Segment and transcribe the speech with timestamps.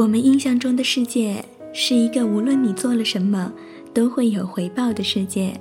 [0.00, 1.44] 我们印象中的世界
[1.74, 3.52] 是一个无论你做了什么
[3.92, 5.52] 都会有回报的世界。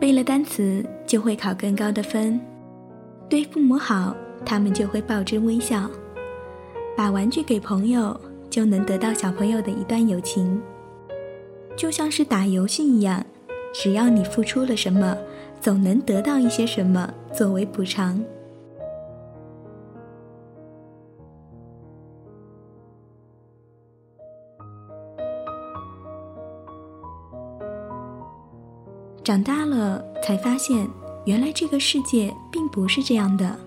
[0.00, 2.40] 背了单词就会考更高的分，
[3.28, 5.90] 对父母好，他们就会报之微笑；
[6.96, 8.18] 把玩具给朋友，
[8.48, 10.58] 就能得到小朋友的一段友情。
[11.76, 13.22] 就像是打游戏一样，
[13.74, 15.14] 只要你付出了什么，
[15.60, 18.24] 总能得到一些什么作为补偿。
[29.24, 30.86] 长大了才发现，
[31.24, 33.58] 原来这个世界并不是这样的。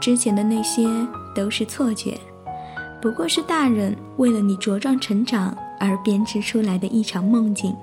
[0.00, 0.88] 之前的那些
[1.34, 2.18] 都是错觉，
[2.98, 7.76] 不过是大人为了你茁壮成长而编织出来的一场梦境。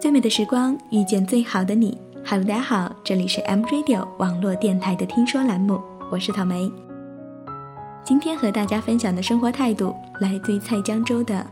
[0.00, 1.98] 最美的时光遇见最好的你。
[2.24, 5.78] Hello，大家好，这里是 M Radio 网络电台的听说栏目，
[6.10, 6.72] 我是草莓。
[8.02, 11.46] 今天和大家分享的生活态度来自于蔡江州的。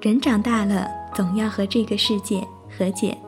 [0.00, 3.18] 人长大了，总要和这个世界和解。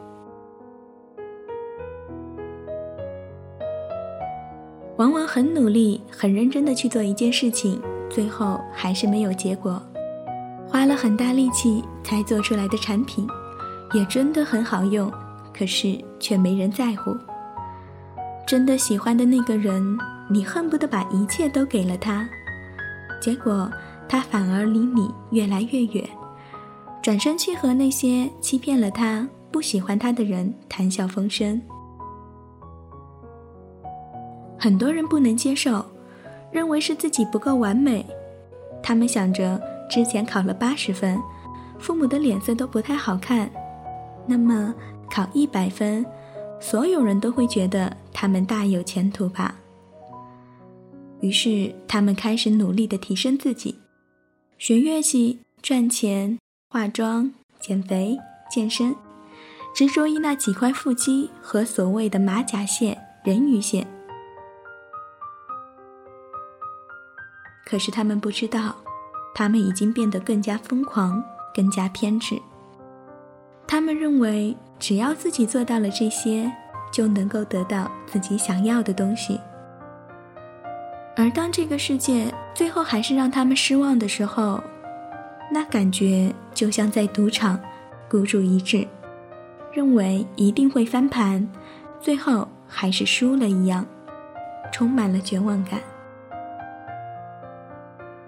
[4.96, 9.82] 往往很努力、很认真的去做一件事情，最后还是没有结果。
[10.68, 13.26] 花了很大力气才做出来的产品，
[13.92, 15.12] 也真的很好用，
[15.52, 17.16] 可是却没人在乎。
[18.46, 19.98] 真的喜欢的那个人，
[20.30, 22.28] 你恨不得把一切都给了他，
[23.20, 23.68] 结果
[24.08, 26.08] 他反而离你越来越远。
[27.02, 31.60] 转身去和那些欺骗了他、不喜欢他的人谈笑风生。
[34.58, 35.84] 很多人不能接受，
[36.52, 38.04] 认为是自己不够完美。
[38.82, 39.58] 他们想着
[39.90, 41.18] 之前考了八十分，
[41.78, 43.50] 父母的脸色都不太好看，
[44.26, 44.74] 那么
[45.10, 46.04] 考一百分，
[46.60, 49.56] 所有人都会觉得他们大有前途吧。
[51.20, 53.78] 于是他们开始努力的提升自己，
[54.58, 56.38] 学乐器赚钱。
[56.72, 58.16] 化妆、减肥、
[58.48, 58.94] 健身，
[59.75, 63.84] 执着于那几块腹肌和所谓的马甲线、人鱼线。
[67.66, 68.76] 可是他们不知道，
[69.34, 71.20] 他们已经变得更加疯狂、
[71.53, 72.41] 更加偏执。
[73.66, 76.48] 他们认为，只要自己做到了这些，
[76.92, 79.41] 就能够得到自己想要的东西。
[81.16, 84.62] 而当这个世界最后还是让他们失望的时候，
[85.53, 87.59] 那感觉就像在赌场，
[88.09, 88.87] 孤注一掷，
[89.72, 91.47] 认为一定会翻盘，
[92.00, 93.84] 最后还是输了一样，
[94.72, 95.81] 充满了绝望感。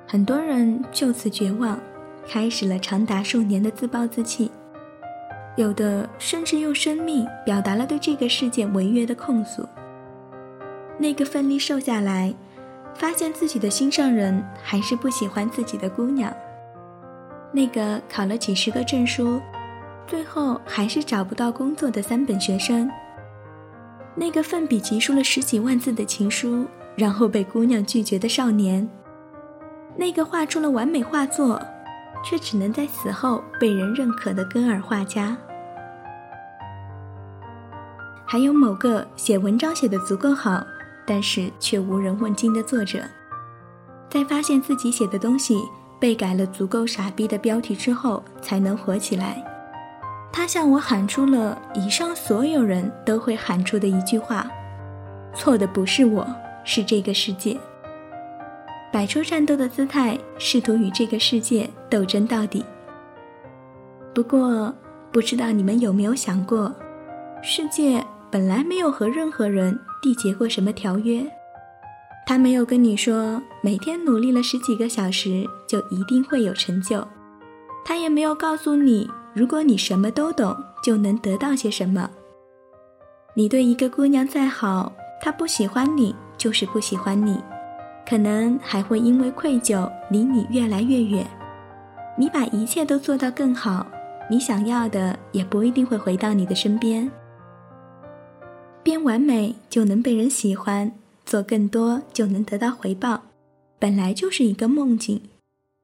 [0.07, 1.79] 很多人就此绝望，
[2.29, 4.51] 开始了长达数年的自暴自弃，
[5.57, 9.67] 有的甚至用生命表达了对这个世界违约的控诉。
[10.99, 12.35] 那个奋力瘦下来，
[12.95, 16.33] 发现自己的心上人还是不喜欢自己的姑娘。
[17.53, 19.41] 那个考了几十个证书，
[20.07, 22.89] 最后还是找不到工作的三本学生；
[24.15, 28.89] 那个奋笔疾书了十几万字的情书，然后被姑娘拒绝的少年；
[29.97, 31.61] 那个画出了完美画作，
[32.25, 35.37] 却只能在死后被人认可的根儿画家；
[38.25, 40.65] 还有某个写文章写得足够好，
[41.07, 43.01] 但是却无人问津的作者，
[44.09, 45.63] 在发现自己写的东西。
[46.03, 49.41] 被改了足够傻逼的标题之后，才能火起来。
[50.33, 54.51] 他向我喊出了以上所有人都会喊出的一句话
[55.33, 56.27] ：“错的不是我，
[56.65, 57.57] 是这个世界。”
[58.93, 62.65] 摆出战斗的姿态，试图与这个世界斗争到底。
[64.13, 64.75] 不过，
[65.13, 66.75] 不知道你们有没有想过，
[67.45, 71.25] 世界本来没有和任何人缔结过什么条约。
[72.25, 77.07] 他没有跟你说每天努力了十几个小时就一定会有成就，
[77.85, 82.09] 他也没有告诉你，如果你什么都懂就能得到些什么。
[83.35, 87.39] 你对一个姑娘再好，她不喜欢你就是不喜欢你，
[88.09, 91.27] 可能还会因为愧疚离你越来越远。
[92.17, 93.87] 你把一切都做到更好，
[94.31, 97.11] 你想要的也不一定会回到你的身边。
[98.83, 100.93] 变完美就能被人喜欢。
[101.33, 103.23] 做更多就能得到回报，
[103.79, 105.19] 本来就是一个梦境，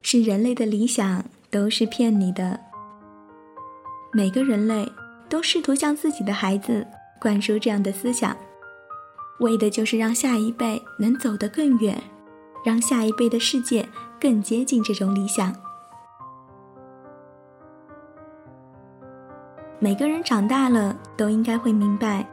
[0.03, 2.59] 是人类的理想，都是骗你的。
[4.13, 4.87] 每个人类
[5.27, 6.85] 都试图向自己的孩子
[7.19, 8.37] 灌输这样的思想，
[9.39, 11.99] 为的就是让下一辈能走得更远，
[12.63, 13.89] 让下一辈的世界
[14.21, 15.51] 更接近这种理想。
[19.79, 22.23] 每个人长大了都应该会明白，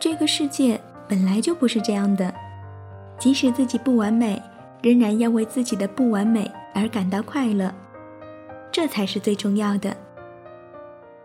[0.00, 2.34] 这个世界本来就不是这样的。
[3.18, 4.40] 即使自己不完美，
[4.82, 7.72] 仍然要为自己的不完美而感到快乐，
[8.70, 9.96] 这才是最重要的。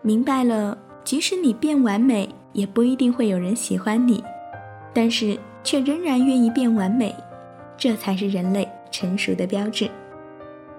[0.01, 4.23] 明白了，即使你变完美，也不一定会有人喜欢你，
[4.93, 7.13] 但是却仍然愿意变完美，
[7.77, 9.89] 这才是人类成熟的标志。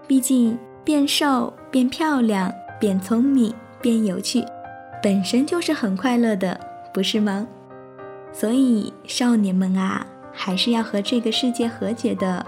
[0.09, 4.45] 毕竟，变瘦、变漂亮、变聪明、变有趣，
[5.03, 6.59] 本身就是很快乐的，
[6.93, 7.47] 不是吗？
[8.33, 10.07] 所以，少年们啊！
[10.33, 12.45] 还是要和这个世界和解的，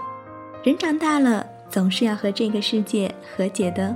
[0.63, 3.95] 人长大了总是要和这个世界和解的。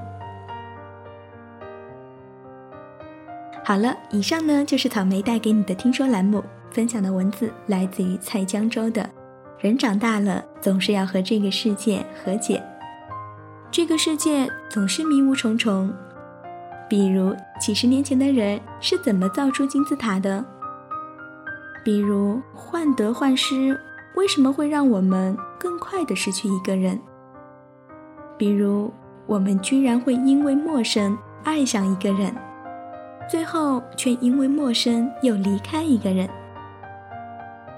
[3.64, 9.08] 好了，以上呢就是草莓带给你的听说栏目，分享的文字来自于蔡江州的。
[9.60, 12.64] 人长大了总是要和这个世界和解，
[13.70, 15.94] 这个世界总是迷雾重重。
[16.90, 20.44] 比如几十年前的人是怎么造出金字塔的？
[21.84, 23.80] 比如患得患失，
[24.16, 27.00] 为什么会让我们更快的失去一个人？
[28.38, 28.92] 比如
[29.26, 32.34] 我们居然会因为陌生爱上一个人，
[33.30, 36.30] 最后却因为陌生又离开一个人。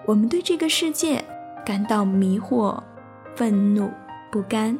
[0.06, 1.24] 我们对这个世界
[1.65, 2.77] 感到迷惑、
[3.36, 3.89] 愤怒、
[4.31, 4.77] 不甘。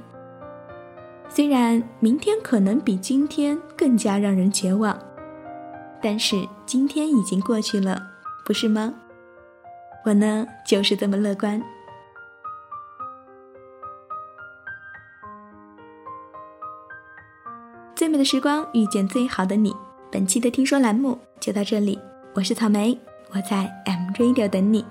[1.30, 4.98] 虽然明天可能比今天更加让人绝望，
[6.02, 8.02] 但是今天已经过去了，
[8.46, 8.94] 不是吗？
[10.04, 11.62] 我呢，就是这么乐观。
[17.96, 19.76] 最美的时光遇见最好的你，
[20.12, 22.00] 本期的听说栏目就到这里。
[22.34, 23.00] 我是草莓，
[23.30, 24.84] 我在 M Radio 等你。